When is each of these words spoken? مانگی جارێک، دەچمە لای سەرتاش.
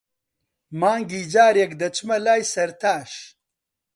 مانگی 0.79 1.21
جارێک، 1.33 1.71
دەچمە 1.81 2.17
لای 2.25 2.49
سەرتاش. 2.53 3.11